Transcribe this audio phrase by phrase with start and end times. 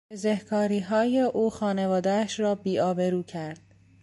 [0.11, 3.75] بزهکاریهای او خانوادهاش را بیآبرو کرد.